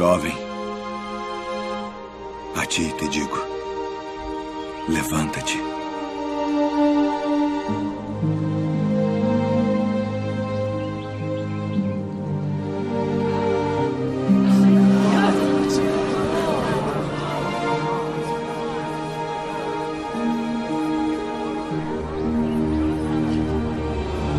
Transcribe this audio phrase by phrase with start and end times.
[0.00, 0.32] Jovem,
[2.56, 3.38] a ti te digo:
[4.88, 5.58] levanta-te.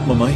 [0.07, 0.35] Mamãe?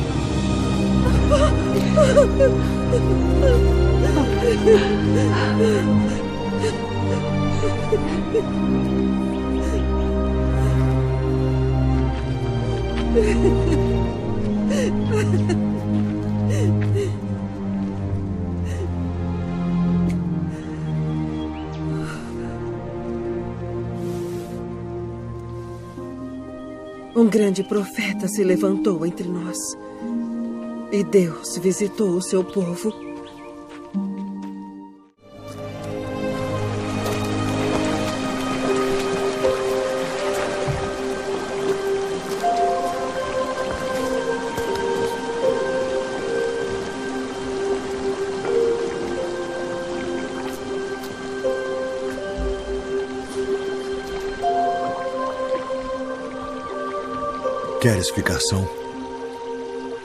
[27.17, 29.57] Um grande profeta se levantou entre nós.
[30.91, 32.93] E Deus visitou o seu povo.
[57.81, 58.84] Queres ficação?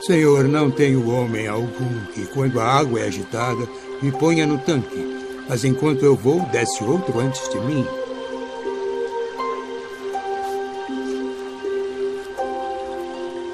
[0.01, 3.67] Senhor, não tenho homem algum que, quando a água é agitada,
[4.01, 5.21] me ponha no tanque.
[5.47, 7.85] Mas enquanto eu vou, desce outro antes de mim.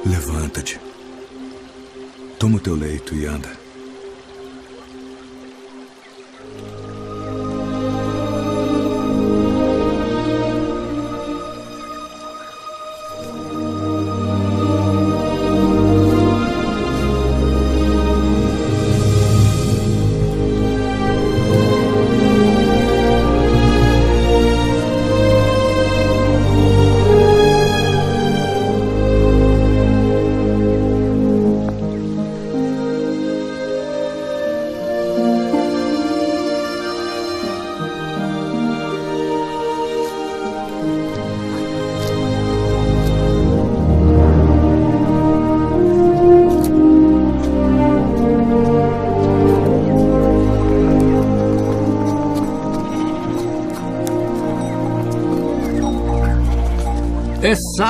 [0.05, 0.79] Levanta-te.
[2.39, 3.66] Toma o teu leito e anda.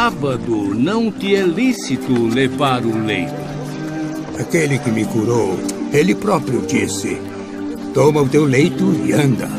[0.07, 3.33] Sábado, não te é lícito levar o leito.
[4.39, 5.59] Aquele que me curou,
[5.91, 7.19] ele próprio disse:
[7.93, 9.49] Toma o teu leito e anda.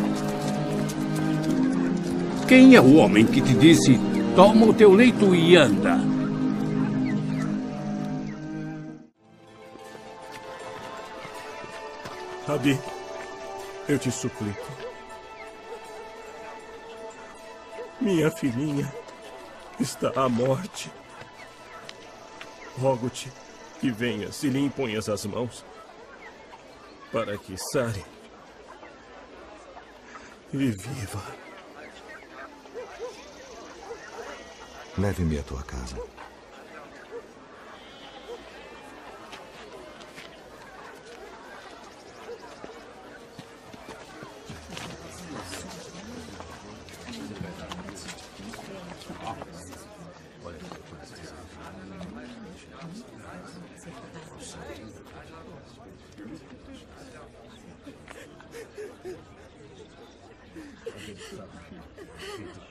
[2.46, 4.00] Quem é o homem que te disse:
[4.34, 6.00] toma o teu leito e anda?
[12.46, 12.78] Rabi,
[13.86, 14.66] eu te suplico.
[18.00, 18.90] Minha filhinha
[19.80, 20.90] está à morte.
[22.78, 23.32] Rogo-te
[23.80, 25.64] que venhas e lhe imponhas as mãos
[27.12, 28.04] para que sare
[30.52, 31.22] e viva.
[34.96, 35.96] Leve-me à tua casa.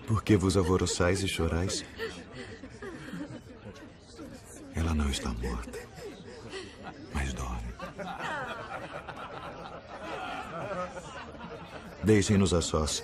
[0.07, 1.83] Por que vos alvoroçais e chorais?
[4.73, 5.79] Ela não está morta,
[7.13, 7.73] mas dorme.
[12.03, 13.03] Deixem-nos a sós.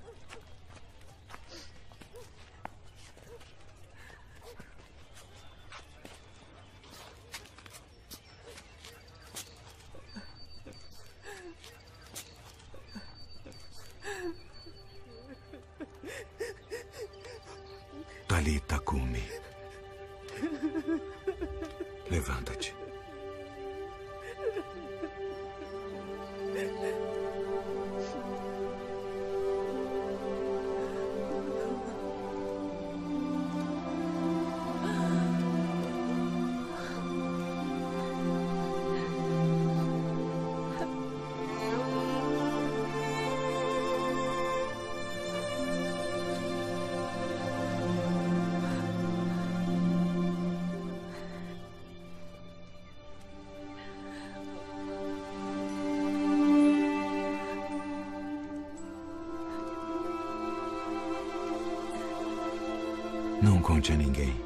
[63.41, 64.39] Não conte a ninguém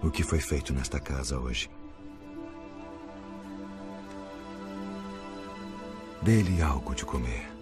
[0.00, 1.68] o que foi feito nesta casa hoje.
[6.22, 7.53] Dê-lhe algo de comer.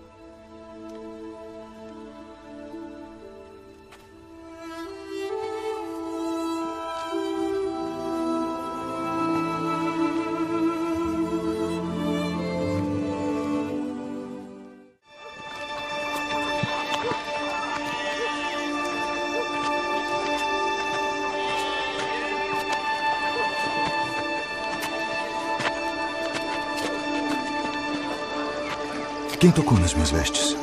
[29.42, 30.54] Quem tocou nas minhas vestes?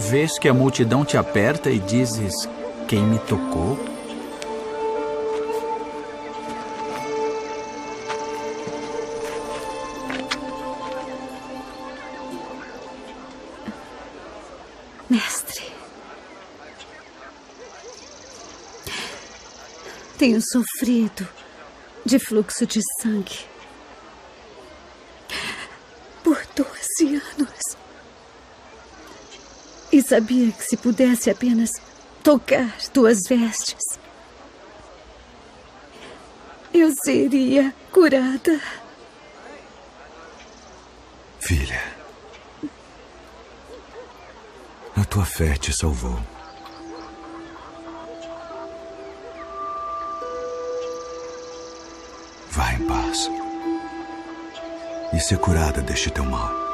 [0.00, 2.34] Vês que a multidão te aperta e dizes:
[2.88, 3.78] Quem me tocou?
[15.08, 15.72] Mestre.
[20.18, 21.28] Tenho sofrido
[22.04, 23.52] de fluxo de sangue
[26.22, 26.46] por
[27.02, 27.76] 12 anos.
[29.90, 31.70] E sabia que se pudesse apenas
[32.22, 33.98] tocar tuas vestes,
[36.72, 38.60] eu seria curada.
[41.40, 41.82] Filha,
[44.96, 46.18] a tua fé te salvou.
[52.52, 53.30] Vá em paz
[55.12, 56.71] e ser curada deste teu mal.